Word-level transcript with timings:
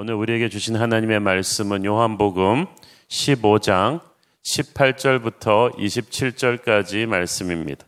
오늘 0.00 0.14
우리에게 0.14 0.48
주신 0.48 0.76
하나님의 0.76 1.18
말씀은 1.18 1.84
요한복음 1.84 2.66
15장 3.08 3.98
18절부터 4.44 5.76
27절까지 5.76 7.04
말씀입니다. 7.06 7.84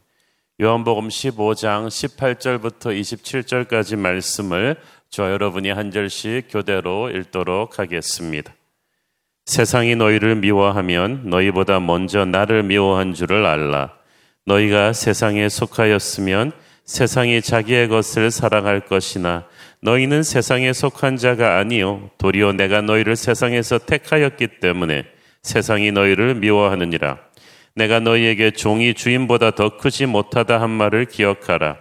요한복음 0.61 1.07
15장 1.07 1.87
18절부터 1.87 3.01
27절까지 3.01 3.97
말씀을 3.97 4.75
저 5.09 5.31
여러분이 5.31 5.71
한 5.71 5.93
절씩 5.93 6.49
교대로 6.51 7.11
읽도록 7.11 7.79
하겠습니다. 7.79 8.53
세상이 9.47 9.95
너희를 9.95 10.35
미워하면 10.35 11.31
너희보다 11.31 11.79
먼저 11.79 12.25
나를 12.25 12.65
미워한 12.65 13.15
줄을 13.15 13.47
알라. 13.47 13.93
너희가 14.47 14.95
세상에 14.95 15.49
속하였으면 15.49 16.51
세상이 16.91 17.41
자기의 17.41 17.87
것을 17.87 18.33
사랑할 18.33 18.81
것이나 18.81 19.45
너희는 19.81 20.25
세상에 20.25 20.73
속한 20.73 21.19
자가 21.19 21.59
아니요 21.59 22.11
도리어 22.19 22.53
내가 22.55 22.81
너희를 22.81 23.15
세상에서 23.15 23.79
택하였기 23.79 24.59
때문에 24.59 25.05
세상이 25.41 25.93
너희를 25.93 26.35
미워하느니라. 26.35 27.19
내가 27.77 28.01
너희에게 28.01 28.51
종이 28.51 28.95
주인보다 28.95 29.53
더 29.53 29.77
크지 29.77 30.07
못하다 30.07 30.61
한 30.61 30.69
말을 30.71 31.05
기억하라. 31.05 31.77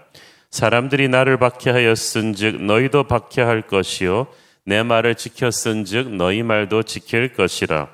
사람들이 0.51 1.07
나를 1.07 1.37
박해하였은즉 1.37 2.61
너희도 2.65 3.05
박해할 3.05 3.63
것이요 3.63 4.27
내 4.63 4.83
말을 4.83 5.15
지켰은즉 5.15 6.17
너희 6.17 6.43
말도 6.43 6.83
지킬 6.83 7.33
것이라. 7.33 7.89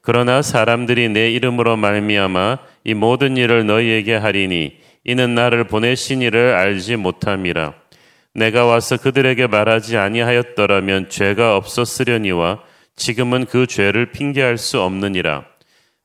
그러나 0.00 0.40
사람들이 0.40 1.10
내 1.10 1.30
이름으로 1.32 1.76
말미암아 1.76 2.58
이 2.84 2.94
모든 2.94 3.36
일을 3.36 3.66
너희에게 3.66 4.14
하리니 4.14 4.85
이는 5.08 5.34
나를 5.34 5.64
보내신 5.64 6.20
이를 6.20 6.54
알지 6.54 6.96
못함이라 6.96 7.74
내가 8.34 8.66
와서 8.66 8.98
그들에게 8.98 9.46
말하지 9.46 9.96
아니하였더라면 9.96 11.08
죄가 11.08 11.56
없었으려니와 11.56 12.60
지금은 12.94 13.46
그 13.46 13.66
죄를 13.66 14.12
핑계할 14.12 14.58
수 14.58 14.80
없느니라. 14.82 15.44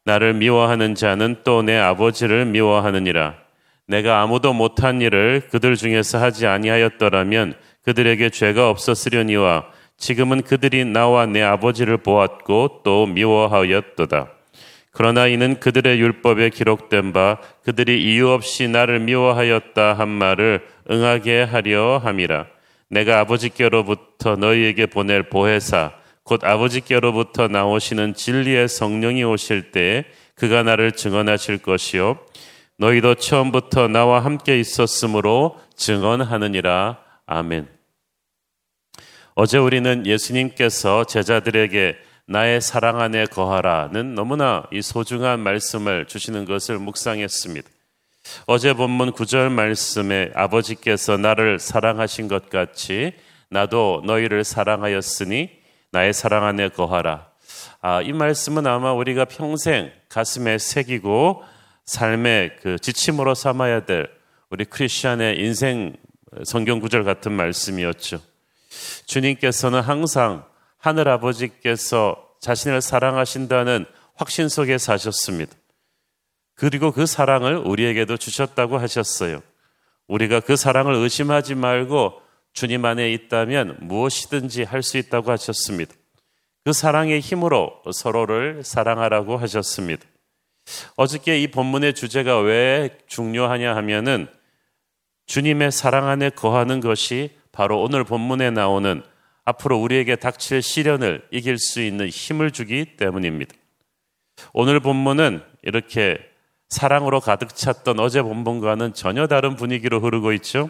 나를 0.06 0.34
미워하는 0.34 0.96
자는 0.96 1.38
또 1.44 1.62
내 1.62 1.78
아버지를 1.78 2.46
미워하느니라. 2.46 3.36
내가 3.88 4.22
아무도 4.22 4.54
못한 4.54 5.02
일을 5.02 5.42
그들 5.52 5.76
중에서 5.76 6.20
하지 6.20 6.48
아니하였더라면 6.48 7.56
그들에게 7.84 8.30
죄가 8.30 8.70
없었으려니와 8.70 9.66
지금은 9.98 10.42
그들이 10.44 10.86
나와 10.86 11.26
내 11.26 11.42
아버지를 11.42 11.98
보았고 11.98 12.82
또 12.84 13.08
미워하였도다. 13.08 14.30
그러나 14.92 15.28
이는 15.28 15.60
그들의 15.60 16.00
율법에 16.00 16.50
기록된 16.50 17.14
바 17.14 17.38
그들이 17.64 18.04
이유 18.04 18.30
없이 18.30 18.68
나를 18.68 19.00
미워하였다 19.00 19.94
한 19.94 20.10
말을 20.10 20.68
응하게 20.90 21.44
하려 21.44 22.02
함이라. 22.04 22.48
내가 22.90 23.20
아버지께로부터 23.22 24.36
너희에게 24.36 24.86
보낼 24.86 25.24
보혜사 25.24 25.94
곧 26.24 26.44
아버지께로부터 26.44 27.48
나오시는 27.48 28.14
진리의 28.14 28.68
성령이 28.68 29.24
오실 29.24 29.72
때에 29.72 30.04
그가 30.36 30.64
나를 30.64 30.92
증언하실 30.92 31.60
것이요 31.60 32.20
너희도 32.78 33.16
처음부터 33.16 33.88
나와 33.88 34.26
함께 34.26 34.60
있었으므로 34.60 35.58
증언하느니라. 35.76 36.98
아멘. 37.28 37.68
어제 39.36 39.58
우리는 39.58 40.06
예수님께서 40.06 41.06
제자들에게 41.06 41.96
나의 42.28 42.62
사랑 42.62 43.02
안에 43.02 43.26
거하라는 43.26 44.16
너무나 44.16 44.64
이 44.72 44.82
소중한 44.82 45.40
말씀을 45.40 46.06
주시는 46.06 46.46
것을 46.46 46.80
묵상했습니다. 46.80 47.70
어제 48.46 48.74
본문 48.74 49.12
9절 49.14 49.50
말씀에 49.52 50.32
아버지께서 50.36 51.18
나를 51.18 51.60
사랑하신 51.60 52.28
것 52.28 52.50
같이 52.50 53.14
나도 53.50 54.04
너희를 54.06 54.44
사랑하였으니 54.44 55.50
나의 55.92 56.14
사랑 56.14 56.46
안에 56.46 56.70
거하라. 56.70 57.28
아, 57.82 58.02
이 58.02 58.14
말씀은 58.14 58.66
아마 58.68 58.94
우리가 58.94 59.26
평생 59.26 59.92
가슴에 60.08 60.58
새기고 60.58 61.44
삶의 61.86 62.58
그 62.62 62.80
지침으로 62.80 63.34
삼아야 63.34 63.86
될 63.86 64.10
우리 64.50 64.66
크리스천의 64.66 65.40
인생 65.40 65.96
성경 66.46 66.80
구절 66.80 67.04
같은 67.04 67.34
말씀이었죠. 67.34 68.22
주님께서는 69.06 69.82
항상 69.82 70.46
하늘 70.82 71.08
아버지께서 71.08 72.28
자신을 72.42 72.82
사랑하신다는 72.82 73.86
확신 74.16 74.50
속에 74.50 74.80
사셨습니다. 74.80 75.54
그리고 76.56 76.92
그 76.92 77.06
사랑을 77.06 77.56
우리에게도 77.56 78.18
주셨다고 78.18 78.80
하셨어요. 78.80 79.42
우리가 80.08 80.40
그 80.40 80.56
사랑을 80.56 80.96
의심하지 80.96 81.54
말고 81.56 82.20
주님 82.54 82.84
안에 82.84 83.14
있다면 83.14 83.78
무엇이든지 83.82 84.64
할 84.64 84.82
수 84.82 84.98
있다고 84.98 85.32
하셨습니다. 85.32 85.94
그 86.66 86.74
사랑의 86.74 87.20
힘으로 87.20 87.82
서로를 87.94 88.64
사랑하라고 88.64 89.38
하셨습니다. 89.38 90.04
어저께 90.96 91.42
이 91.42 91.48
본문의 91.48 91.94
주제가 91.94 92.40
왜 92.40 92.98
중요하냐 93.08 93.76
하면은 93.76 94.28
주님의 95.28 95.72
사랑 95.72 96.08
안에 96.08 96.32
거하는 96.32 96.80
것이 96.80 97.38
바로 97.52 97.82
오늘 97.82 98.04
본문에 98.04 98.50
나오는 98.50 99.04
앞으로 99.46 99.80
우리에게 99.82 100.16
닥칠 100.16 100.62
시련을 100.62 101.28
이길 101.32 101.58
수 101.58 101.82
있는 101.82 102.08
힘을 102.08 102.52
주기 102.52 102.96
때문입니다. 102.98 103.56
오늘 104.54 104.80
본문은 104.80 105.44
이렇게 105.64 106.20
사랑으로 106.70 107.20
가득 107.20 107.56
찼던 107.56 108.00
어제 108.00 108.22
본문과는 108.22 108.94
전혀 108.94 109.28
다른 109.28 109.56
분위기로 109.56 110.00
흐르고 110.00 110.32
있죠. 110.34 110.70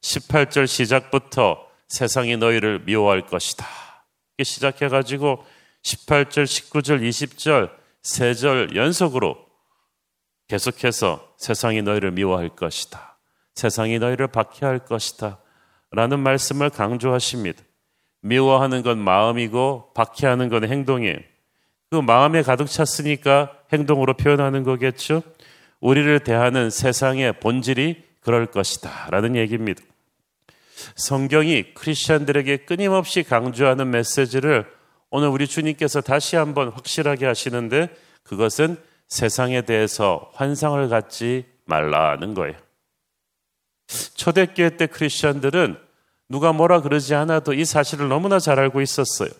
18절 0.00 0.66
시작부터 0.66 1.66
세상이 1.88 2.36
너희를 2.36 2.84
미워할 2.84 3.26
것이다. 3.26 3.66
시작해가지고 4.42 5.44
18절, 5.82 6.44
19절, 6.44 7.00
20절, 7.08 7.70
3절 8.02 8.76
연속으로 8.76 9.36
계속해서 10.48 11.34
세상이 11.38 11.82
너희를 11.82 12.10
미워할 12.10 12.48
것이다. 12.50 13.18
세상이 13.54 13.98
너희를 13.98 14.28
박해할 14.28 14.80
것이다. 14.80 15.40
라는 15.90 16.20
말씀을 16.20 16.70
강조하십니다. 16.70 17.62
미워하는 18.24 18.82
건 18.82 18.98
마음이고 18.98 19.92
박해하는 19.94 20.48
건 20.48 20.64
행동이에요. 20.66 21.18
그 21.90 21.96
마음에 21.96 22.42
가득 22.42 22.66
찼으니까 22.66 23.52
행동으로 23.72 24.14
표현하는 24.14 24.62
거겠죠? 24.64 25.22
우리를 25.80 26.20
대하는 26.20 26.70
세상의 26.70 27.38
본질이 27.40 28.02
그럴 28.20 28.46
것이다. 28.46 29.08
라는 29.10 29.36
얘기입니다. 29.36 29.82
성경이 30.96 31.74
크리스천들에게 31.74 32.64
끊임없이 32.64 33.22
강조하는 33.22 33.90
메시지를 33.90 34.66
오늘 35.10 35.28
우리 35.28 35.46
주님께서 35.46 36.00
다시 36.00 36.36
한번 36.36 36.70
확실하게 36.70 37.26
하시는데 37.26 37.94
그것은 38.22 38.78
세상에 39.06 39.62
대해서 39.62 40.30
환상을 40.32 40.88
갖지 40.88 41.44
말라는 41.66 42.32
거예요. 42.32 42.56
초대교회 44.14 44.78
때 44.78 44.86
크리스천들은 44.86 45.76
누가 46.28 46.52
뭐라 46.52 46.80
그러지 46.80 47.14
않아도 47.14 47.52
이 47.52 47.64
사실을 47.64 48.08
너무나 48.08 48.38
잘 48.38 48.58
알고 48.58 48.80
있었어요. 48.80 49.30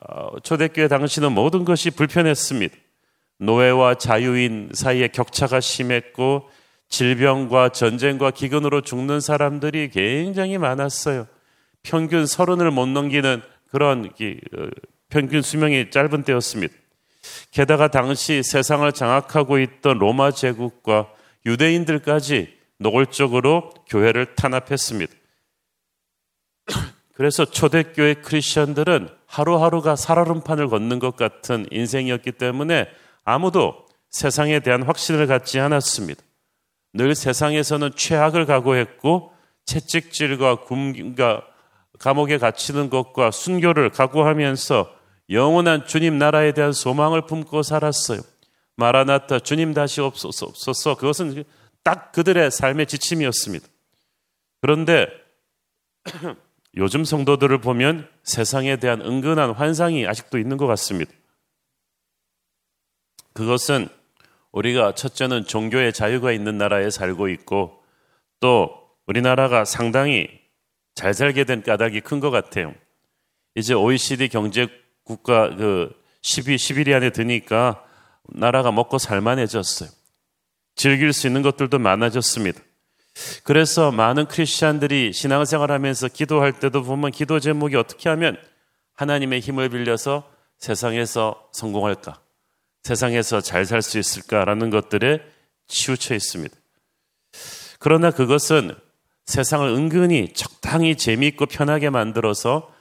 어, 0.00 0.38
초대교회 0.40 0.88
당시는 0.88 1.32
모든 1.32 1.64
것이 1.64 1.90
불편했습니다. 1.90 2.74
노예와 3.38 3.94
자유인 3.94 4.70
사이에 4.72 5.08
격차가 5.08 5.60
심했고 5.60 6.48
질병과 6.88 7.70
전쟁과 7.70 8.30
기근으로 8.30 8.80
죽는 8.80 9.20
사람들이 9.20 9.90
굉장히 9.90 10.58
많았어요. 10.58 11.26
평균 11.82 12.26
서른을 12.26 12.70
못 12.70 12.86
넘기는 12.86 13.42
그런 13.70 14.06
어, 14.06 14.66
평균 15.08 15.42
수명이 15.42 15.90
짧은 15.90 16.24
때였습니다. 16.24 16.74
게다가 17.50 17.88
당시 17.88 18.42
세상을 18.42 18.90
장악하고 18.92 19.58
있던 19.58 19.98
로마 19.98 20.30
제국과 20.30 21.08
유대인들까지 21.46 22.54
노골적으로 22.78 23.70
교회를 23.88 24.34
탄압했습니다. 24.34 25.12
그래서 27.14 27.44
초대교회 27.44 28.14
크리스천들은 28.14 29.08
하루하루가 29.26 29.96
살얼음판을 29.96 30.68
걷는 30.68 30.98
것 30.98 31.16
같은 31.16 31.66
인생이었기 31.70 32.32
때문에 32.32 32.88
아무도 33.24 33.86
세상에 34.10 34.60
대한 34.60 34.82
확신을 34.82 35.26
갖지 35.26 35.58
않았습니다. 35.58 36.22
늘 36.92 37.14
세상에서는 37.14 37.90
최악을 37.96 38.46
각오했고 38.46 39.32
채찍질과 39.66 40.64
굶과 40.64 41.42
감옥에 41.98 42.38
갇히는 42.38 42.90
것과 42.90 43.30
순교를 43.30 43.90
각오하면서 43.90 44.94
영원한 45.30 45.86
주님 45.86 46.18
나라에 46.18 46.52
대한 46.52 46.72
소망을 46.72 47.22
품고 47.26 47.62
살았어요. 47.62 48.20
마라나타 48.76 49.38
주님 49.38 49.72
다시 49.72 50.00
없소서 50.00 50.96
그것은 50.96 51.44
딱 51.82 52.12
그들의 52.12 52.50
삶의 52.50 52.86
지침이었습니다. 52.86 53.66
그런데 54.60 55.06
요즘 56.76 57.04
성도들을 57.04 57.58
보면 57.58 58.08
세상에 58.24 58.76
대한 58.76 59.00
은근한 59.00 59.52
환상이 59.52 60.06
아직도 60.06 60.38
있는 60.38 60.56
것 60.56 60.66
같습니다. 60.66 61.12
그것은 63.32 63.88
우리가 64.52 64.94
첫째는 64.94 65.44
종교의 65.44 65.92
자유가 65.92 66.32
있는 66.32 66.58
나라에 66.58 66.90
살고 66.90 67.28
있고 67.28 67.82
또 68.40 68.70
우리나라가 69.06 69.64
상당히 69.64 70.28
잘 70.94 71.12
살게 71.14 71.44
된 71.44 71.62
까닭이 71.62 72.00
큰 72.00 72.20
것 72.20 72.30
같아요. 72.30 72.74
이제 73.54 73.74
OECD 73.74 74.28
경제 74.28 74.68
국가 75.04 75.54
그 75.54 75.92
10위, 76.22 76.56
11위 76.56 76.94
안에 76.94 77.10
드니까 77.10 77.84
나라가 78.24 78.72
먹고 78.72 78.98
살만해졌어요. 78.98 79.90
즐길 80.76 81.12
수 81.12 81.26
있는 81.26 81.42
것들도 81.42 81.78
많아졌습니다. 81.78 82.60
그래서 83.44 83.90
많은 83.90 84.26
크리스찬들이 84.26 85.12
신앙생활 85.12 85.70
하면서 85.70 86.08
기도할 86.08 86.52
때도 86.52 86.82
보면 86.82 87.12
기도 87.12 87.40
제목이 87.40 87.76
어떻게 87.76 88.08
하면 88.08 88.36
하나님의 88.94 89.40
힘을 89.40 89.68
빌려서 89.68 90.28
세상에서 90.58 91.48
성공할까? 91.52 92.20
세상에서 92.82 93.40
잘 93.40 93.64
살 93.64 93.82
수 93.82 93.98
있을까라는 93.98 94.70
것들에 94.70 95.20
치우쳐 95.66 96.14
있습니다. 96.14 96.54
그러나 97.78 98.10
그것은 98.10 98.74
세상을 99.26 99.66
은근히 99.68 100.32
적당히 100.34 100.96
재미있고 100.96 101.46
편하게 101.46 101.90
만들어서 101.90 102.72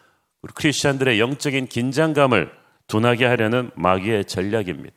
우리 0.42 0.52
크리스천들의 0.54 1.20
영적인 1.20 1.68
긴장감을 1.68 2.52
둔하게 2.88 3.26
하려는 3.26 3.72
마귀의 3.76 4.26
전략입니다. 4.26 4.96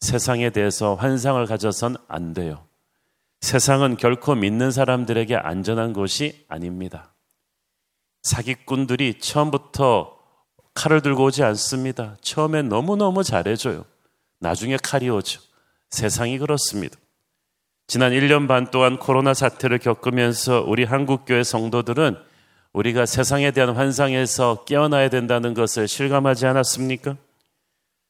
세상에 0.00 0.50
대해서 0.50 0.96
환상을 0.96 1.44
가져선 1.46 1.96
안 2.08 2.34
돼요. 2.34 2.66
세상은 3.42 3.96
결코 3.96 4.36
믿는 4.36 4.70
사람들에게 4.70 5.34
안전한 5.34 5.92
곳이 5.92 6.46
아닙니다. 6.48 7.12
사기꾼들이 8.22 9.18
처음부터 9.18 10.16
칼을 10.74 11.02
들고 11.02 11.24
오지 11.24 11.42
않습니다. 11.42 12.16
처음엔 12.22 12.68
너무너무 12.68 13.24
잘해줘요. 13.24 13.84
나중에 14.38 14.78
칼이 14.80 15.10
오죠. 15.10 15.40
세상이 15.90 16.38
그렇습니다. 16.38 16.96
지난 17.88 18.12
1년 18.12 18.46
반 18.46 18.70
동안 18.70 18.98
코로나 18.98 19.34
사태를 19.34 19.78
겪으면서 19.78 20.64
우리 20.66 20.84
한국교회 20.84 21.42
성도들은 21.42 22.16
우리가 22.72 23.06
세상에 23.06 23.50
대한 23.50 23.74
환상에서 23.74 24.64
깨어나야 24.64 25.10
된다는 25.10 25.52
것을 25.52 25.88
실감하지 25.88 26.46
않았습니까? 26.46 27.16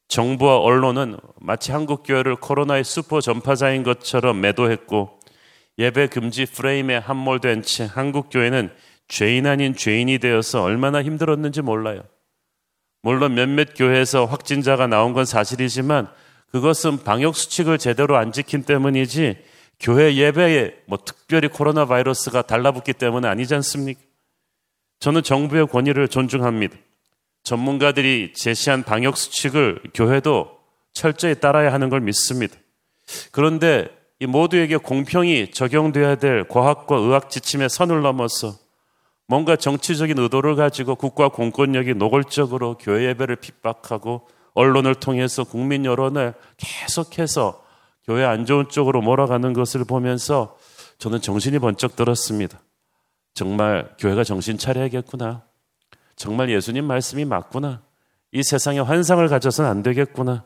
정부와 0.09 0.59
언론은 0.59 1.17
마치 1.39 1.71
한국교회를 1.71 2.35
코로나의 2.35 2.83
슈퍼 2.83 3.19
전파자인 3.19 3.81
것처럼 3.81 4.39
매도했고 4.39 5.22
예배 5.77 6.07
금지 6.07 6.45
프레임에 6.45 6.97
함몰된 6.97 7.63
채 7.63 7.85
한국 7.85 8.29
교회는 8.29 8.71
죄인 9.07 9.47
아닌 9.47 9.75
죄인이 9.75 10.19
되어서 10.19 10.63
얼마나 10.63 11.03
힘들었는지 11.03 11.61
몰라요. 11.61 12.03
물론 13.01 13.35
몇몇 13.35 13.69
교회에서 13.75 14.25
확진자가 14.25 14.87
나온 14.87 15.13
건 15.13 15.25
사실이지만 15.25 16.09
그것은 16.51 17.03
방역 17.03 17.35
수칙을 17.35 17.77
제대로 17.77 18.15
안 18.15 18.31
지킨 18.31 18.63
때문이지 18.63 19.37
교회 19.79 20.15
예배에 20.15 20.83
뭐 20.85 20.97
특별히 21.03 21.47
코로나 21.47 21.85
바이러스가 21.85 22.43
달라붙기 22.43 22.93
때문에 22.93 23.27
아니지 23.27 23.55
않습니까? 23.55 23.99
저는 24.99 25.23
정부의 25.23 25.67
권위를 25.67 26.07
존중합니다. 26.07 26.77
전문가들이 27.43 28.31
제시한 28.33 28.83
방역 28.83 29.17
수칙을 29.17 29.81
교회도 29.93 30.57
철저히 30.93 31.35
따라야 31.35 31.73
하는 31.73 31.89
걸 31.89 31.99
믿습니다. 31.99 32.55
그런데 33.31 33.89
이 34.23 34.25
모두에게 34.25 34.77
공평히 34.77 35.51
적용돼야 35.51 36.15
될 36.15 36.47
과학과 36.47 36.95
의학 36.95 37.29
지침의 37.29 37.67
선을 37.67 38.03
넘어서 38.03 38.53
뭔가 39.27 39.57
정치적인 39.57 40.17
의도를 40.17 40.55
가지고 40.55 40.95
국가 40.95 41.27
공권력이 41.27 41.95
노골적으로 41.95 42.77
교회 42.77 43.09
예배를 43.09 43.35
핍박하고 43.35 44.25
언론을 44.53 44.95
통해서 44.95 45.43
국민 45.43 45.83
여론을 45.83 46.35
계속해서 46.55 47.65
교회 48.05 48.23
안 48.23 48.45
좋은 48.45 48.69
쪽으로 48.69 49.01
몰아가는 49.01 49.51
것을 49.51 49.83
보면서 49.83 50.55
저는 50.99 51.19
정신이 51.19 51.59
번쩍 51.59 51.97
들었습니다. 51.97 52.61
정말 53.33 53.93
교회가 53.99 54.23
정신 54.23 54.57
차려야겠구나. 54.57 55.43
정말 56.15 56.49
예수님 56.49 56.85
말씀이 56.85 57.25
맞구나. 57.25 57.81
이 58.31 58.41
세상에 58.41 58.79
환상을 58.79 59.27
가져서는 59.27 59.69
안 59.69 59.83
되겠구나. 59.83 60.45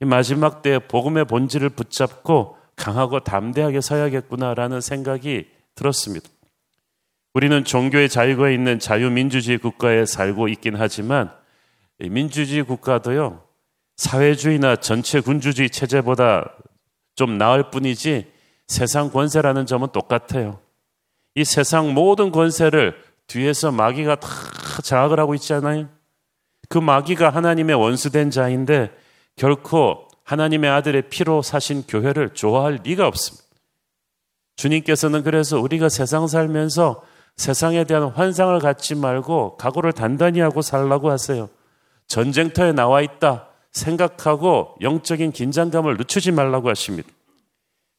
이 0.00 0.04
마지막 0.04 0.62
때에 0.62 0.78
복음의 0.78 1.24
본질을 1.24 1.70
붙잡고 1.70 2.55
강하고 2.76 3.20
담대하게 3.20 3.80
서야겠구나라는 3.80 4.80
생각이 4.80 5.48
들었습니다. 5.74 6.28
우리는 7.34 7.64
종교의 7.64 8.08
자유가 8.08 8.50
있는 8.50 8.78
자유민주주의 8.78 9.58
국가에 9.58 10.06
살고 10.06 10.48
있긴 10.48 10.76
하지만 10.76 11.30
민주주의 11.98 12.62
국가도요, 12.62 13.42
사회주의나 13.96 14.76
전체 14.76 15.20
군주주의 15.20 15.70
체제보다 15.70 16.50
좀 17.14 17.38
나을 17.38 17.70
뿐이지 17.70 18.30
세상 18.66 19.10
권세라는 19.10 19.66
점은 19.66 19.88
똑같아요. 19.92 20.60
이 21.34 21.44
세상 21.44 21.94
모든 21.94 22.30
권세를 22.30 22.96
뒤에서 23.26 23.70
마귀가 23.72 24.16
다 24.16 24.28
장악을 24.82 25.18
하고 25.18 25.34
있지 25.34 25.52
않아요? 25.54 25.88
그 26.68 26.78
마귀가 26.78 27.30
하나님의 27.30 27.76
원수된 27.76 28.30
자인데 28.30 28.90
결코 29.36 30.05
하나님의 30.26 30.68
아들의 30.68 31.02
피로 31.08 31.40
사신 31.40 31.84
교회를 31.86 32.30
좋아할 32.34 32.80
리가 32.82 33.06
없습니다. 33.06 33.46
주님께서는 34.56 35.22
그래서 35.22 35.60
우리가 35.60 35.88
세상 35.88 36.26
살면서 36.26 37.02
세상에 37.36 37.84
대한 37.84 38.08
환상을 38.08 38.58
갖지 38.58 38.94
말고 38.94 39.56
각오를 39.56 39.92
단단히 39.92 40.40
하고 40.40 40.62
살라고 40.62 41.10
하세요. 41.10 41.48
전쟁터에 42.08 42.72
나와 42.72 43.02
있다. 43.02 43.48
생각하고 43.70 44.74
영적인 44.80 45.32
긴장감을 45.32 45.96
늦추지 45.98 46.32
말라고 46.32 46.70
하십니다. 46.70 47.08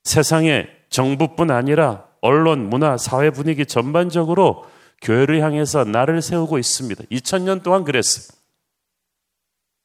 세상에 0.03 0.67
정부뿐 0.89 1.51
아니라 1.51 2.05
언론, 2.21 2.69
문화, 2.69 2.97
사회 2.97 3.29
분위기 3.29 3.65
전반적으로 3.65 4.65
교회를 5.01 5.41
향해서 5.43 5.85
나를 5.85 6.21
세우고 6.21 6.57
있습니다. 6.57 7.03
2000년 7.11 7.63
동안 7.63 7.83
그랬어요. 7.83 8.36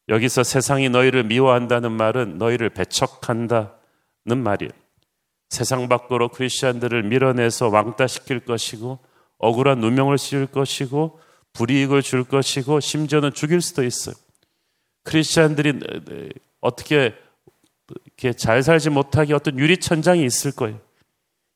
여기서 0.09 0.43
세상이 0.43 0.89
너희를 0.89 1.25
미워한다는 1.25 1.93
말은 1.93 2.39
너희를 2.39 2.71
배척한다는 2.71 3.69
말이에요. 4.27 4.71
세상 5.49 5.89
밖으로 5.89 6.29
크리스천들을 6.29 7.03
밀어내서 7.05 7.69
왕따시킬 7.69 8.41
것이고 8.41 8.99
억울한 9.39 9.81
누명을 9.81 10.19
씌울 10.19 10.47
것이고 10.47 11.19
불이익을 11.53 12.03
줄 12.03 12.25
것이고 12.25 12.81
심지어는 12.81 13.35
죽일 13.35 13.61
수도 13.61 13.85
있어요. 13.85 14.15
크리스천들이 15.05 15.81
어떻게 16.61 17.15
이렇게 18.07 18.33
잘 18.33 18.63
살지 18.63 18.91
못하게 18.91 19.35
어떤 19.35 19.59
유리천장이 19.59 20.25
있을 20.25 20.53
거예요. 20.53 20.79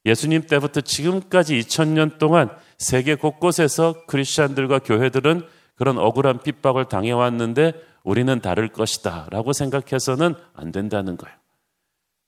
예수님 0.04 0.42
때부터 0.42 0.82
지금까지 0.82 1.58
2000년 1.58 2.18
동안 2.18 2.50
세계 2.78 3.14
곳곳에서 3.14 4.04
크리스천들과 4.06 4.80
교회들은 4.80 5.46
그런 5.74 5.98
억울한 5.98 6.42
핍박을 6.42 6.86
당해왔는데 6.86 7.72
우리는 8.06 8.40
다를 8.40 8.68
것이다 8.68 9.26
라고 9.30 9.52
생각해서는 9.52 10.36
안 10.54 10.70
된다는 10.70 11.16
거예요. 11.16 11.36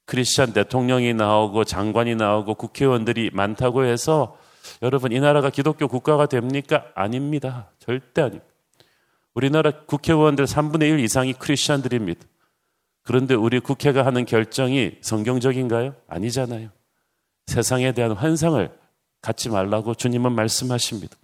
크리스천 0.06 0.52
대통령이 0.52 1.14
나오고 1.14 1.64
장관이 1.64 2.16
나오고 2.16 2.54
국회의원들이 2.54 3.30
많다고 3.32 3.84
해서 3.84 4.36
여러분 4.82 5.12
이 5.12 5.20
나라가 5.20 5.50
기독교 5.50 5.86
국가가 5.86 6.26
됩니까? 6.26 6.86
아닙니다. 6.96 7.70
절대 7.78 8.22
아닙니다. 8.22 8.46
우리나라 9.34 9.70
국회의원들 9.70 10.46
3분의 10.46 10.90
1 10.90 10.98
이상이 10.98 11.32
크리스천들입니다. 11.34 12.26
그런데 13.04 13.34
우리 13.34 13.60
국회가 13.60 14.04
하는 14.04 14.24
결정이 14.24 14.96
성경적인가요? 15.00 15.94
아니잖아요. 16.08 16.70
세상에 17.46 17.92
대한 17.92 18.12
환상을 18.12 18.68
갖지 19.22 19.48
말라고 19.48 19.94
주님은 19.94 20.32
말씀하십니다. 20.32 21.16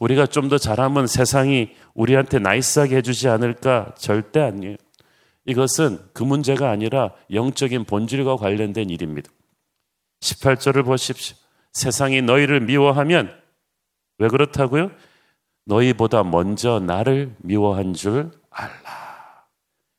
우리가 0.00 0.26
좀 0.26 0.48
더 0.48 0.58
잘하면 0.58 1.06
세상이 1.06 1.70
우리한테 1.94 2.38
나이스하게 2.38 2.96
해주지 2.96 3.28
않을까? 3.28 3.94
절대 3.98 4.40
아니에요. 4.40 4.76
이것은 5.44 5.98
그 6.12 6.22
문제가 6.22 6.70
아니라 6.70 7.12
영적인 7.32 7.84
본질과 7.84 8.36
관련된 8.36 8.90
일입니다. 8.90 9.30
18절을 10.20 10.84
보십시오. 10.84 11.36
세상이 11.72 12.22
너희를 12.22 12.60
미워하면 12.60 13.32
왜 14.18 14.28
그렇다고요? 14.28 14.90
너희보다 15.66 16.24
먼저 16.24 16.80
나를 16.80 17.34
미워한 17.38 17.94
줄 17.94 18.30
알라. 18.50 19.46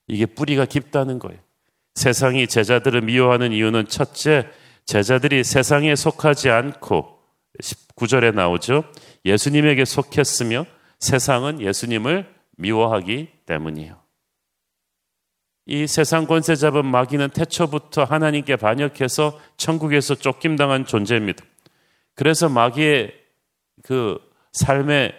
이게 0.07 0.25
뿌리가 0.25 0.65
깊다는 0.65 1.19
거예요. 1.19 1.39
세상이 1.95 2.47
제자들을 2.47 3.01
미워하는 3.01 3.51
이유는 3.51 3.87
첫째, 3.87 4.47
제자들이 4.85 5.43
세상에 5.43 5.95
속하지 5.95 6.49
않고 6.49 7.19
19절에 7.61 8.33
나오죠. 8.33 8.83
예수님에게 9.25 9.85
속했으며 9.85 10.65
세상은 10.99 11.61
예수님을 11.61 12.33
미워하기 12.57 13.29
때문이에요. 13.45 13.99
이 15.65 15.85
세상 15.87 16.25
권세 16.25 16.55
잡은 16.55 16.85
마귀는 16.85 17.29
태초부터 17.29 18.03
하나님께 18.03 18.55
반역해서 18.55 19.39
천국에서 19.55 20.15
쫓김당한 20.15 20.85
존재입니다. 20.85 21.45
그래서 22.15 22.49
마귀의 22.49 23.13
그 23.83 24.19
삶의 24.53 25.13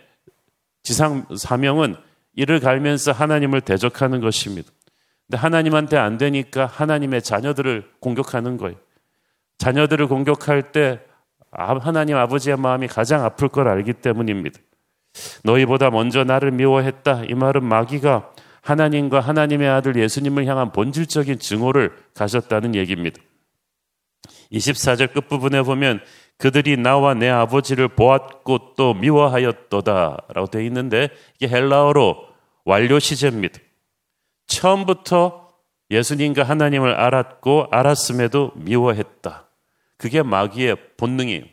지상 0.83 1.27
사명은 1.37 1.95
이를 2.35 2.59
갈면서 2.59 3.13
하나님을 3.13 3.61
대적하는 3.61 4.21
것입니다. 4.21 4.71
근데 5.27 5.39
하나님한테 5.39 5.97
안 5.97 6.19
되니까 6.19 6.67
하나님의 6.67 7.23
자녀들을 7.23 7.89
공격하는 8.01 8.57
거예요. 8.57 8.77
자녀들을 9.59 10.09
공격할 10.09 10.73
때 10.73 10.99
아, 10.99 11.10
하나님 11.53 12.17
아버지의 12.17 12.57
마음이 12.57 12.87
가장 12.87 13.25
아플 13.25 13.49
걸 13.49 13.69
알기 13.69 13.95
때문입니다. 13.95 14.59
너희보다 15.45 15.91
먼저 15.91 16.25
나를 16.25 16.53
미워했다. 16.53 17.25
이 17.29 17.35
말은 17.35 17.65
마귀가 17.65 18.31
하나님과 18.63 19.21
하나님의 19.21 19.69
아들 19.69 19.97
예수님을 19.97 20.47
향한 20.47 20.71
본질적인 20.73 21.39
증오를 21.39 21.97
가졌다는 22.15 22.75
얘기입니다. 22.75 23.21
24절 24.53 25.13
끝부분에 25.13 25.63
보면 25.63 26.01
그들이 26.37 26.77
나와 26.77 27.15
내 27.15 27.29
아버지를 27.29 27.89
보았고 27.89 28.75
또 28.77 28.95
미워하였도다 28.95 30.17
라고 30.29 30.47
되어 30.47 30.63
있는데 30.63 31.11
이게 31.37 31.49
헬라어로 31.49 32.27
완료 32.65 32.99
시제입니다. 32.99 33.59
처음부터 34.47 35.49
예수님과 35.91 36.45
하나님을 36.45 36.95
알았고 36.95 37.69
알았음에도 37.71 38.53
미워했다. 38.55 39.50
그게 40.01 40.23
마귀의 40.23 40.77
본능이에요. 40.97 41.45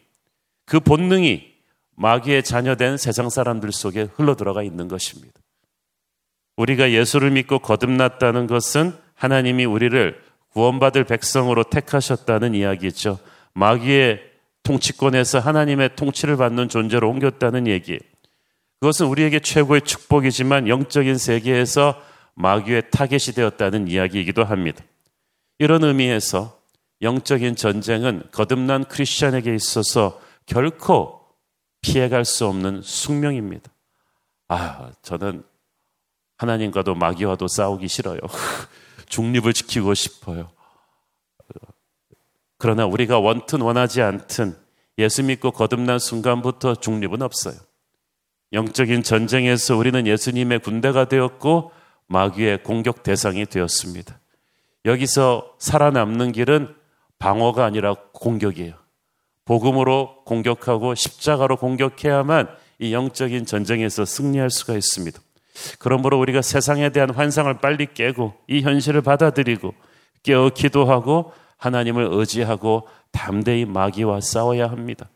그 0.66 0.80
본능이 0.80 1.54
마귀의 1.98 2.44
자녀된 2.44 2.96
세상 2.96 3.30
사람들 3.30 3.74
속에 3.74 4.08
흘러 4.16 4.36
들어가 4.36 4.64
있는 4.64 4.88
것입니다. 4.88 5.34
우리가 6.56 6.92
예수를 6.92 7.32
믿고 7.32 7.60
거듭났다는 7.60 8.48
것은 8.48 8.94
하나님이 9.16 9.66
우리를 9.66 10.24
구원받을 10.54 11.04
백성으로 11.04 11.66
택하셨다는 11.66 12.56
이야기죠. 12.56 13.20
마귀의 13.54 14.22
통치권에서 14.64 15.40
하나님의 15.40 15.98
통치를 15.98 16.38
받는 16.38 16.70
존재로 16.70 17.10
옮겼다는 17.10 17.68
얘기. 17.68 18.00
그것은 18.80 19.08
우리에게 19.08 19.42
최고의 19.42 19.82
축복이지만 19.82 20.70
영적인 20.70 21.18
세계에서 21.18 22.02
마귀의 22.36 22.92
타겟이 22.92 23.36
되었다는 23.36 23.90
이야기이기도 23.90 24.46
합니다. 24.46 24.84
이런 25.60 25.84
의미에서 25.84 26.57
영적인 27.02 27.56
전쟁은 27.56 28.30
거듭난 28.32 28.86
크리스천에게 28.86 29.54
있어서 29.56 30.20
결코 30.46 31.22
피해갈 31.82 32.26
수 32.26 32.46
없는 32.48 32.82
숙명입니다. 32.82 33.72
아, 34.48 34.92
저는 35.02 35.44
하나님과도 36.38 36.96
마귀와도 36.96 37.48
싸우기 37.48 37.88
싫어요. 37.88 38.20
중립을 39.08 39.54
지키고 39.54 39.94
싶어요. 39.94 40.50
그러나 42.58 42.86
우리가 42.86 43.20
원튼 43.20 43.62
원하지 43.62 44.02
않든 44.02 44.58
예수 44.98 45.24
믿고 45.24 45.52
거듭난 45.52 46.00
순간부터 46.00 46.76
중립은 46.76 47.22
없어요. 47.22 47.56
영적인 48.54 49.04
전쟁에서 49.04 49.76
우리는 49.76 50.08
예수님의 50.08 50.60
군대가 50.60 51.06
되었고 51.06 51.72
마귀의 52.08 52.64
공격 52.64 53.04
대상이 53.04 53.46
되었습니다. 53.46 54.20
여기서 54.86 55.56
살아남는 55.60 56.32
길은 56.32 56.74
방어가 57.20 57.66
아니라 57.66 57.96
공격이에요. 58.14 58.74
복음으로 59.46 60.24
공격하고 60.26 60.94
십자가로 60.96 61.58
공격해야만 61.58 62.50
이 62.80 62.94
영적인 62.94 63.46
전쟁에서 63.46 64.06
승리할 64.06 64.50
수가 64.50 64.76
있습니다. 64.76 65.20
그러므로 65.80 66.20
우리가 66.20 66.42
세상에 66.42 66.90
대한 66.90 67.10
환상을 67.10 67.52
빨리 67.60 67.88
깨고 67.94 68.34
이 68.48 68.62
현실을 68.62 69.02
받아들이고 69.02 69.74
깨어 70.24 70.52
기도하고 70.54 71.32
하나님을 71.58 72.10
의지하고 72.12 72.88
담대히 73.12 73.66
마귀와 73.66 74.22
싸워야 74.22 74.70
합니다. 74.70 75.10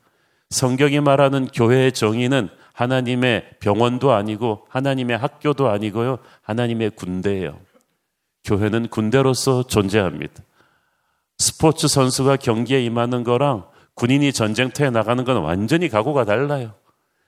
성경이 0.49 0.99
말하는 0.99 1.47
교회의 1.47 1.91
정의는 1.91 2.49
하나님의 2.73 3.57
병원도 3.59 4.11
아니고 4.11 4.65
하나님의 4.69 5.17
학교도 5.17 5.69
아니고요. 5.69 6.17
하나님의 6.41 6.91
군대예요. 6.91 7.59
교회는 8.43 8.87
군대로서 8.87 9.63
존재합니다. 9.63 10.41
스포츠 11.41 11.87
선수가 11.87 12.37
경기에 12.37 12.81
임하는 12.83 13.23
거랑 13.23 13.65
군인이 13.95 14.31
전쟁터에 14.31 14.91
나가는 14.91 15.23
건 15.23 15.37
완전히 15.37 15.89
각오가 15.89 16.23
달라요. 16.23 16.73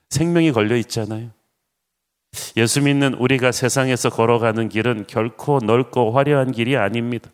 생명이 0.09 0.51
걸려 0.51 0.77
있잖아요. 0.77 1.31
예수 2.55 2.81
믿는 2.81 3.15
우리가 3.15 3.51
세상에서 3.51 4.09
걸어가는 4.09 4.69
길은 4.69 5.05
결코 5.07 5.59
넓고 5.59 6.11
화려한 6.11 6.51
길이 6.51 6.77
아닙니다. 6.77 7.29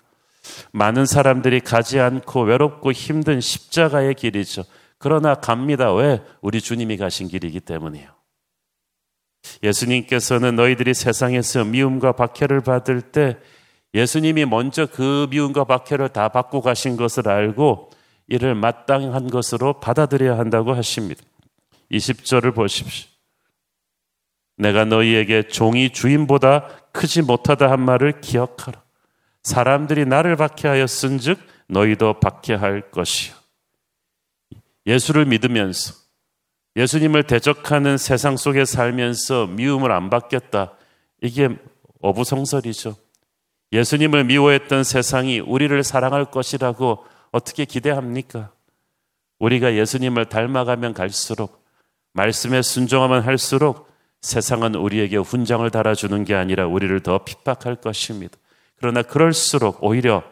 많은 0.71 1.05
사람들이 1.05 1.59
가지 1.59 1.99
않고 1.99 2.43
외롭고 2.43 2.91
힘든 2.91 3.41
십자가의 3.41 4.15
길이죠. 4.15 4.63
그러나 4.97 5.35
갑니다. 5.35 5.93
왜? 5.93 6.21
우리 6.41 6.61
주님이 6.61 6.97
가신 6.97 7.27
길이기 7.27 7.59
때문이에요. 7.59 8.09
예수님께서는 9.63 10.55
너희들이 10.55 10.93
세상에서 10.93 11.65
미움과 11.65 12.13
박해를 12.13 12.61
받을 12.61 13.01
때 13.01 13.37
예수님이 13.93 14.45
먼저 14.45 14.85
그 14.85 15.27
미움과 15.29 15.63
박해를 15.63 16.09
다 16.09 16.29
받고 16.29 16.61
가신 16.61 16.95
것을 16.95 17.27
알고 17.27 17.89
이를 18.27 18.53
마땅한 18.55 19.29
것으로 19.29 19.79
받아들여야 19.79 20.37
한다고 20.37 20.73
하십니다. 20.73 21.21
20절을 21.91 22.53
보십시오. 22.53 23.09
내가 24.57 24.85
너희에게 24.85 25.47
종이 25.47 25.89
주인보다 25.89 26.67
크지 26.91 27.21
못하다 27.23 27.71
한 27.71 27.81
말을 27.81 28.21
기억하라. 28.21 28.83
사람들이 29.41 30.05
나를 30.05 30.35
박해하였은즉 30.35 31.39
너희도 31.67 32.19
박해할 32.19 32.91
것이요. 32.91 33.33
예수를 34.85 35.25
믿으면서 35.25 35.93
예수님을 36.75 37.23
대적하는 37.23 37.97
세상 37.97 38.37
속에 38.37 38.65
살면서 38.65 39.47
미움을 39.47 39.91
안 39.91 40.09
받겠다. 40.09 40.73
이게 41.21 41.49
어부성설이죠. 42.01 42.95
예수님을 43.71 44.23
미워했던 44.23 44.83
세상이 44.83 45.39
우리를 45.39 45.81
사랑할 45.83 46.25
것이라고 46.25 47.05
어떻게 47.31 47.65
기대합니까? 47.65 48.51
우리가 49.39 49.75
예수님을 49.75 50.25
닮아가면 50.25 50.93
갈수록 50.93 51.63
말씀에 52.13 52.61
순종하면 52.61 53.21
할수록 53.21 53.87
세상은 54.21 54.75
우리에게 54.75 55.17
훈장을 55.17 55.69
달아주는 55.69 56.25
게 56.25 56.35
아니라 56.35 56.67
우리를 56.67 56.99
더 57.01 57.23
핍박할 57.23 57.75
것입니다. 57.77 58.37
그러나 58.77 59.01
그럴수록 59.01 59.83
오히려 59.83 60.23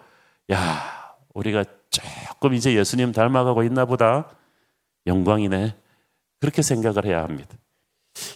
야 0.51 1.15
우리가 1.33 1.63
조금 1.89 2.53
이제 2.53 2.75
예수님 2.75 3.11
닮아가고 3.11 3.63
있나 3.63 3.85
보다 3.85 4.29
영광이네 5.05 5.75
그렇게 6.39 6.61
생각을 6.61 7.05
해야 7.05 7.23
합니다. 7.23 7.55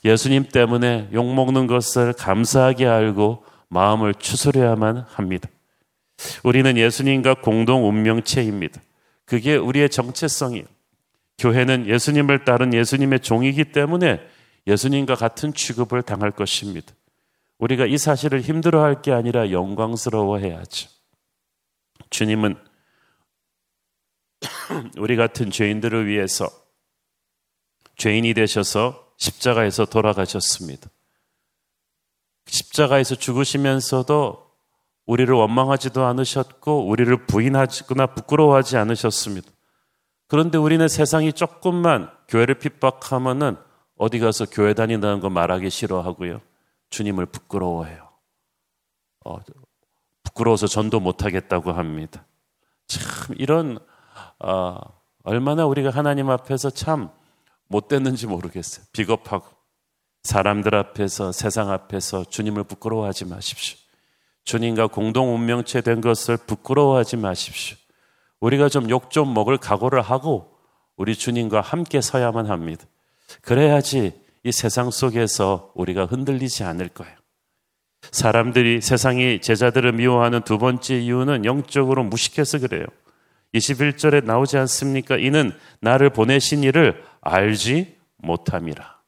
예수님 0.06 0.50
때문에 0.50 1.10
욕먹는 1.12 1.68
것을 1.68 2.14
감사하게 2.14 2.88
알고 2.88 3.44
마음을 3.72 4.14
추스려야만 4.14 5.06
합니다. 5.08 5.50
우리는 6.44 6.78
예수님과 6.78 7.36
공동 7.36 7.88
운명체입니다. 7.88 8.82
그게 9.26 9.56
우리의 9.56 9.90
정체성이에요. 9.90 10.66
교회는 11.38 11.88
예수님을 11.88 12.44
따른 12.44 12.74
예수님의 12.74 13.22
종이기 13.22 13.72
때문에 13.72 14.20
예수님과 14.68 15.16
같은 15.16 15.54
취급을 15.54 16.04
당할 16.04 16.32
것입니다. 16.32 16.94
우리가 17.60 17.86
이 17.86 17.98
사실을 17.98 18.42
힘들어할 18.42 19.02
게 19.02 19.14
아니라 19.14 19.52
영광스러워 19.52 20.40
해야죠. 20.40 20.90
주님은 22.10 22.58
우리 25.00 25.16
같은 25.16 25.50
죄인들을 25.50 26.08
위해서 26.08 26.50
죄인이 27.96 28.34
되셔서 28.34 29.14
십자가에서 29.18 29.86
돌아가셨습니다. 29.86 30.90
십자가에서 32.52 33.16
죽으시면서도 33.16 34.52
우리를 35.06 35.34
원망하지도 35.34 36.06
않으셨고 36.06 36.88
우리를 36.88 37.26
부인하거나 37.26 38.08
부끄러워하지 38.08 38.78
않으셨습니다. 38.78 39.50
그런데 40.28 40.58
우리는 40.58 40.88
세상이 40.88 41.34
조금만 41.34 42.12
교회를 42.28 42.60
핍박하면은 42.60 43.58
어디 43.98 44.20
가서 44.20 44.46
교회 44.46 44.74
다닌다는 44.74 45.20
거 45.20 45.30
말하기 45.30 45.70
싫어하고요. 45.70 46.42
주님을 46.90 47.26
부끄러워해요. 47.28 48.10
어, 49.26 49.40
부끄러워서 50.24 50.68
전도 50.68 51.00
못하겠다고 51.00 51.72
합니다. 51.72 52.26
참 52.88 53.36
이런 53.38 53.80
어, 54.40 54.78
얼마나 55.24 55.66
우리가 55.66 55.90
하나님 55.90 56.30
앞에서 56.30 56.70
참 56.70 57.10
못됐는지 57.68 58.28
모르겠어요. 58.28 58.86
비겁하고 58.92 59.61
사람들 60.24 60.76
앞에서 60.76 61.32
세상 61.32 61.72
앞에서 61.72 62.26
주님을 62.26 62.64
부끄러워하지 62.64 63.26
마십시오. 63.26 63.78
주님과 64.44 64.88
공동 64.88 65.34
운명체 65.36 65.82
된 65.82 66.02
것을 66.02 66.38
부끄러워하지 66.38 67.18
마십시오. 67.18 67.78
우리가 68.40 68.70
좀욕좀 68.70 69.34
먹을 69.34 69.58
각오를 69.58 70.02
하고 70.02 70.58
우리 70.98 71.16
주님과 71.16 71.62
함께 71.62 72.02
서야만 72.02 72.48
합니다. 72.48 72.86
그래야지 73.42 74.14
이 74.44 74.52
세상 74.52 74.92
속에서 74.92 75.72
우리가 75.76 76.06
흔들리지 76.06 76.64
않을 76.64 76.90
거예요. 76.90 77.16
사람들이 78.12 78.82
세상이 78.82 79.42
제자들을 79.42 79.92
미워하는 79.94 80.42
두 80.42 80.58
번째 80.58 81.00
이유는 81.00 81.46
영적으로 81.46 82.04
무식해서 82.04 82.60
그래요. 82.60 82.86
21절에 83.54 84.24
나오지 84.24 84.58
않습니까? 84.58 85.18
이는 85.18 85.52
나를 85.82 86.10
보내신 86.10 86.64
이를 86.64 87.04
알지 87.22 87.98
못함이라. 88.18 89.01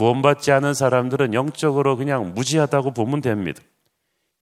구원받지 0.00 0.50
않은 0.50 0.72
사람들은 0.72 1.34
영적으로 1.34 1.98
그냥 1.98 2.32
무지하다고 2.32 2.92
보면 2.94 3.20
됩니다. 3.20 3.60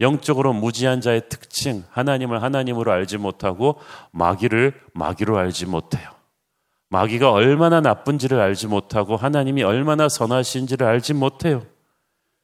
영적으로 0.01 0.53
무지한 0.53 1.01
자의 1.01 1.29
특징, 1.29 1.83
하나님을 1.91 2.45
하나님으로 2.45 2.93
알지 2.93 3.19
못하고 3.19 3.81
마귀를 4.13 4.73
마귀로 4.95 5.37
알지 5.37 5.67
못해요. 5.67 6.11
마귀가 6.91 7.33
얼마나 7.33 7.81
나쁜지를 7.81 8.39
알지 8.39 8.69
못하고 8.69 9.17
하나님이 9.17 9.65
얼마나 9.65 10.09
선하신지를 10.09 10.87
알지 10.87 11.15
못해요. 11.15 11.65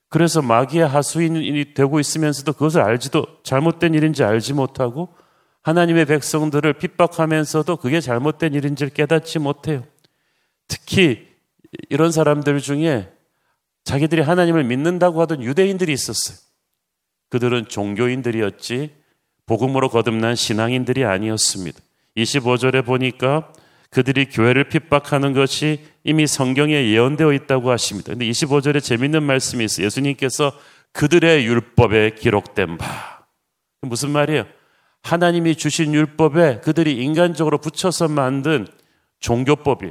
그래서 0.09 0.43
마귀의 0.43 0.89
하수인이 0.89 1.75
되고 1.75 2.01
있으면서도 2.01 2.55
그것을 2.55 2.81
알지도 2.81 3.27
잘못된 3.45 3.95
일인지 3.95 4.25
알지 4.25 4.55
못하고 4.55 5.15
하나님의 5.63 6.07
백성들을 6.07 6.73
핍박하면서도 6.75 7.77
그게 7.77 8.01
잘못된 8.01 8.55
일인지를 8.55 8.93
깨닫지 8.93 9.39
못해요. 9.39 9.85
특히 10.67 11.34
이런 11.89 12.13
사람들 12.13 12.61
중에 12.61 13.11
자기들이 13.85 14.23
하나님을 14.23 14.65
믿는다고 14.65 15.21
하던 15.23 15.43
유대인들이 15.43 15.93
있었어요. 15.93 16.39
그들은 17.31 17.69
종교인들이었지 17.69 18.95
복음으로 19.47 19.89
거듭난 19.89 20.37
신앙인들이 20.37 21.05
아니었습니다. 21.05 21.79
25절에 22.17 22.85
보니까 22.85 23.53
그들이 23.91 24.27
교회를 24.27 24.69
핍박하는 24.69 25.35
것이 25.35 25.81
이미 26.03 26.27
성경에 26.27 26.91
예언되어 26.91 27.33
있다고 27.33 27.71
하십니다. 27.71 28.13
근데 28.13 28.27
25절에 28.27 28.83
재밌는 28.83 29.23
말씀이 29.23 29.65
있어요. 29.65 29.87
예수님께서 29.87 30.53
그들의 30.93 31.45
율법에 31.47 32.15
기록된 32.17 32.79
바. 32.79 33.27
무슨 33.83 34.11
말이에요? 34.11 34.47
하나님이 35.03 35.57
주신 35.57 35.93
율법에 35.93 36.61
그들이 36.61 36.97
인간적으로 36.97 37.59
붙여서 37.59 38.09
만든 38.09 38.67
종교법이 39.21 39.91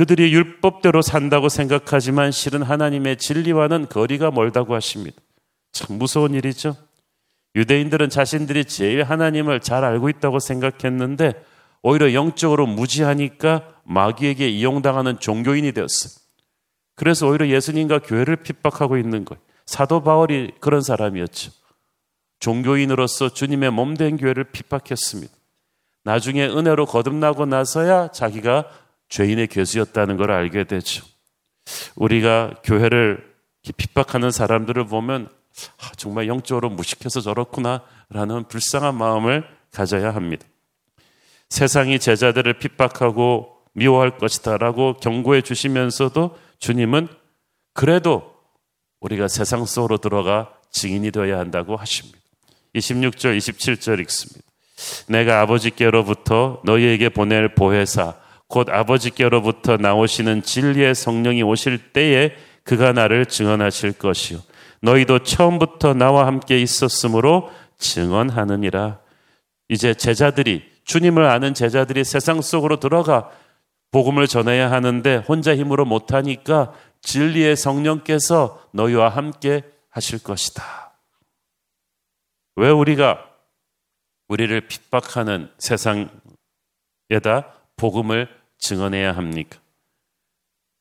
그들이 0.00 0.32
율법대로 0.32 1.02
산다고 1.02 1.50
생각하지만 1.50 2.32
실은 2.32 2.62
하나님의 2.62 3.18
진리와는 3.18 3.90
거리가 3.90 4.30
멀다고 4.30 4.74
하십니다. 4.74 5.20
참 5.72 5.98
무서운 5.98 6.32
일이죠. 6.32 6.74
유대인들은 7.54 8.08
자신들이 8.08 8.64
제일 8.64 9.02
하나님을 9.02 9.60
잘 9.60 9.84
알고 9.84 10.08
있다고 10.08 10.38
생각했는데 10.38 11.34
오히려 11.82 12.14
영적으로 12.14 12.66
무지하니까 12.66 13.74
마귀에게 13.84 14.48
이용당하는 14.48 15.20
종교인이 15.20 15.70
되었어요. 15.72 16.14
그래서 16.94 17.26
오히려 17.26 17.48
예수님과 17.48 17.98
교회를 17.98 18.36
핍박하고 18.36 18.96
있는 18.96 19.26
거예요. 19.26 19.38
사도 19.66 20.02
바울이 20.02 20.52
그런 20.60 20.80
사람이었죠. 20.80 21.52
종교인으로서 22.38 23.28
주님의 23.28 23.70
몸된 23.72 24.16
교회를 24.16 24.44
핍박했습니다. 24.44 25.34
나중에 26.04 26.46
은혜로 26.46 26.86
거듭나고 26.86 27.44
나서야 27.44 28.12
자기가 28.12 28.64
죄인의 29.10 29.48
괴수였다는 29.48 30.16
걸 30.16 30.30
알게 30.30 30.64
되죠. 30.64 31.04
우리가 31.96 32.54
교회를 32.64 33.28
핍박하는 33.76 34.30
사람들을 34.30 34.86
보면 34.86 35.28
아, 35.78 35.90
정말 35.96 36.28
영적으로 36.28 36.70
무식해서 36.70 37.20
저렇구나라는 37.20 38.44
불쌍한 38.48 38.94
마음을 38.96 39.44
가져야 39.72 40.14
합니다. 40.14 40.46
세상이 41.48 41.98
제자들을 41.98 42.58
핍박하고 42.58 43.56
미워할 43.72 44.16
것이다라고 44.16 44.94
경고해 44.94 45.42
주시면서도 45.42 46.36
주님은 46.58 47.08
그래도 47.74 48.34
우리가 49.00 49.28
세상 49.28 49.64
속으로 49.64 49.98
들어가 49.98 50.52
증인이 50.70 51.10
되어야 51.10 51.38
한다고 51.38 51.76
하십니다. 51.76 52.18
26절, 52.74 53.36
27절 53.36 54.00
읽습니다. 54.00 54.46
내가 55.08 55.40
아버지께로부터 55.40 56.60
너희에게 56.64 57.08
보낼 57.08 57.54
보혜사, 57.54 58.16
곧 58.50 58.68
아버지께로부터 58.68 59.76
나오시는 59.76 60.42
진리의 60.42 60.96
성령이 60.96 61.42
오실 61.44 61.92
때에 61.92 62.34
그가 62.64 62.92
나를 62.92 63.26
증언하실 63.26 63.92
것이요. 63.92 64.40
너희도 64.82 65.20
처음부터 65.20 65.94
나와 65.94 66.26
함께 66.26 66.60
있었으므로 66.60 67.50
증언하느니라. 67.78 68.98
이제 69.68 69.94
제자들이 69.94 70.68
주님을 70.84 71.24
아는 71.24 71.54
제자들이 71.54 72.02
세상 72.02 72.42
속으로 72.42 72.80
들어가 72.80 73.30
복음을 73.92 74.26
전해야 74.26 74.70
하는데 74.72 75.16
혼자 75.16 75.54
힘으로 75.54 75.84
못하니까 75.84 76.72
진리의 77.02 77.54
성령께서 77.54 78.64
너희와 78.72 79.10
함께 79.10 79.62
하실 79.90 80.20
것이다. 80.20 80.92
왜 82.56 82.68
우리가 82.68 83.24
우리를 84.26 84.60
핍박하는 84.66 85.50
세상에다 85.58 86.10
복음을 87.76 88.39
증언해야 88.60 89.16
합니까? 89.16 89.58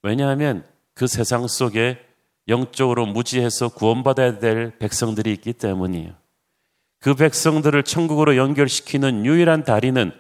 왜냐하면 0.04 0.66
그 0.94 1.08
세상 1.08 1.48
속에 1.48 2.00
영적으로 2.48 3.06
무지해서 3.06 3.70
구원받아야 3.70 4.40
될 4.40 4.78
백성들이 4.78 5.32
있기 5.34 5.54
때문이에요. 5.54 6.14
그 7.00 7.16
백성들을 7.16 7.84
천국으로 7.84 8.36
연결시키는 8.36 9.26
유일한 9.26 9.64
다리는 9.64 10.12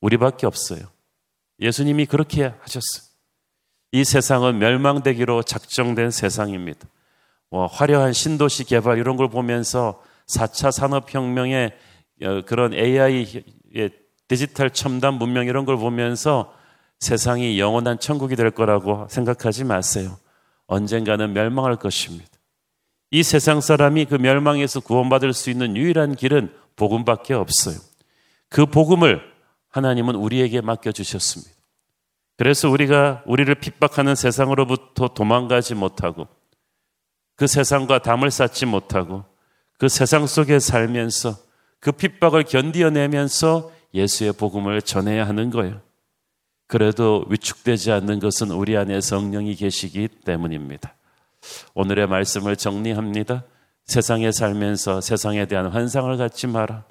우리밖에 0.00 0.46
없어요. 0.46 0.80
예수님이 1.60 2.06
그렇게 2.06 2.52
하셨어요. 2.60 3.14
이 3.92 4.04
세상은 4.04 4.58
멸망되기로 4.58 5.44
작정된 5.44 6.10
세상입니다. 6.10 6.88
뭐 7.48 7.66
화려한 7.66 8.12
신도시 8.12 8.64
개발 8.64 8.98
이런 8.98 9.16
걸 9.16 9.28
보면서 9.28 10.02
4차 10.26 10.72
산업혁명의 10.72 11.72
어, 12.22 12.42
그런 12.44 12.74
AI의 12.74 13.44
디지털 14.28 14.70
첨단 14.70 15.14
문명 15.14 15.46
이런 15.46 15.64
걸 15.64 15.76
보면서 15.76 16.52
세상이 17.04 17.60
영원한 17.60 17.98
천국이 17.98 18.34
될 18.34 18.50
거라고 18.50 19.06
생각하지 19.10 19.64
마세요. 19.64 20.16
언젠가는 20.66 21.32
멸망할 21.34 21.76
것입니다. 21.76 22.30
이 23.10 23.22
세상 23.22 23.60
사람이 23.60 24.06
그 24.06 24.14
멸망에서 24.14 24.80
구원받을 24.80 25.34
수 25.34 25.50
있는 25.50 25.76
유일한 25.76 26.16
길은 26.16 26.52
복음밖에 26.76 27.34
없어요. 27.34 27.76
그 28.48 28.64
복음을 28.66 29.20
하나님은 29.68 30.14
우리에게 30.14 30.62
맡겨주셨습니다. 30.62 31.52
그래서 32.36 32.70
우리가 32.70 33.22
우리를 33.26 33.54
핍박하는 33.54 34.14
세상으로부터 34.14 35.08
도망가지 35.08 35.74
못하고 35.74 36.26
그 37.36 37.46
세상과 37.46 38.00
담을 38.00 38.30
쌓지 38.30 38.64
못하고 38.66 39.24
그 39.78 39.88
세상 39.88 40.26
속에 40.26 40.58
살면서 40.58 41.36
그 41.80 41.92
핍박을 41.92 42.44
견디어내면서 42.44 43.70
예수의 43.92 44.32
복음을 44.32 44.80
전해야 44.80 45.28
하는 45.28 45.50
거예요. 45.50 45.80
그래도 46.66 47.24
위축되지 47.28 47.92
않는 47.92 48.20
것은 48.20 48.50
우리 48.50 48.76
안에 48.76 49.00
성령이 49.00 49.54
계시기 49.54 50.08
때문입니다. 50.08 50.94
오늘의 51.74 52.06
말씀을 52.06 52.56
정리합니다. 52.56 53.44
세상에 53.84 54.32
살면서 54.32 55.00
세상에 55.00 55.46
대한 55.46 55.66
환상을 55.66 56.16
갖지 56.16 56.46
마라. 56.46 56.84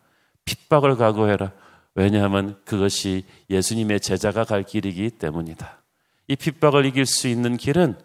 핍박을 0.45 0.95
각오해라. 0.95 1.51
왜냐하면 1.95 2.59
그것이 2.65 3.25
예수님의 3.49 3.99
제자가 3.99 4.43
갈 4.43 4.63
길이기 4.63 5.11
때문이다. 5.11 5.83
이 6.27 6.35
핍박을 6.35 6.85
이길 6.85 7.05
수 7.05 7.27
있는 7.27 7.57
길은 7.57 7.97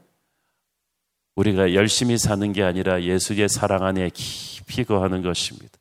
우리가 1.37 1.75
열심히 1.75 2.19
사는 2.19 2.53
게 2.53 2.63
아니라 2.63 3.03
예수의 3.03 3.49
사랑 3.49 3.85
안에 3.85 4.11
깊이 4.13 4.85
거하는 4.85 5.23
것입니다. 5.23 5.79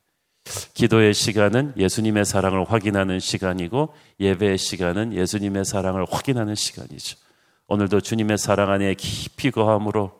기도의 0.74 1.14
시간은 1.14 1.74
예수님의 1.76 2.24
사랑을 2.24 2.64
확인하는 2.64 3.20
시간이고 3.20 3.94
예배의 4.20 4.58
시간은 4.58 5.12
예수님의 5.14 5.64
사랑을 5.64 6.06
확인하는 6.08 6.54
시간이죠. 6.54 7.18
오늘도 7.66 8.00
주님의 8.00 8.38
사랑 8.38 8.70
안에 8.70 8.94
깊이 8.94 9.50
거함으로 9.50 10.12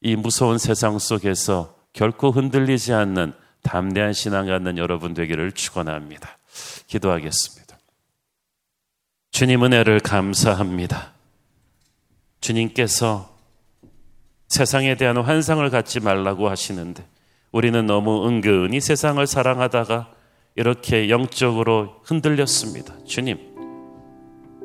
이 0.00 0.16
무서운 0.16 0.58
세상 0.58 0.98
속에서 0.98 1.76
결코 1.92 2.30
흔들리지 2.30 2.92
않는 2.92 3.32
담대한 3.62 4.12
신앙 4.12 4.46
갖는 4.46 4.76
여러분 4.76 5.14
되기를 5.14 5.52
축원합니다. 5.52 6.38
기도하겠습니다. 6.86 7.78
주님 9.30 9.64
은혜를 9.64 10.00
감사합니다. 10.00 11.12
주님께서 12.40 13.34
세상에 14.48 14.96
대한 14.96 15.16
환상을 15.16 15.68
갖지 15.70 16.00
말라고 16.00 16.50
하시는데 16.50 17.04
우리는 17.54 17.86
너무 17.86 18.26
은근히 18.26 18.80
세상을 18.80 19.24
사랑하다가 19.24 20.08
이렇게 20.56 21.08
영적으로 21.08 22.00
흔들렸습니다. 22.02 22.94
주님, 23.04 23.38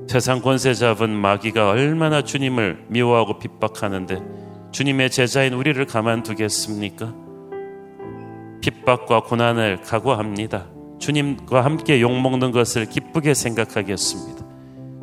세상 0.08 0.42
권세 0.42 0.74
잡은 0.74 1.12
마귀가 1.12 1.70
얼마나 1.70 2.24
주님을 2.24 2.86
미워하고 2.88 3.38
핍박하는데 3.38 4.24
주님의 4.72 5.12
제자인 5.12 5.54
우리를 5.54 5.86
가만두겠습니까? 5.86 7.14
핍박과 8.62 9.22
고난을 9.22 9.82
각오합니다. 9.84 10.66
주님과 10.98 11.64
함께 11.64 12.02
욕먹는 12.02 12.52
것을 12.52 12.88
기쁘게 12.88 13.36
생각하겠습니다. 13.36 14.44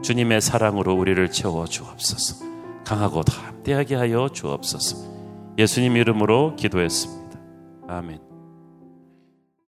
주님의 0.03 0.40
사랑으로 0.40 0.92
우리를 0.92 1.31
채워 1.31 1.66
주옵소서. 1.66 2.44
강하고 2.85 3.22
담대하게 3.22 3.94
하여 3.94 4.29
주옵소서. 4.29 5.55
예수님 5.57 5.96
이름으로 5.96 6.57
기도했습니다. 6.57 7.25
아멘. 7.88 8.25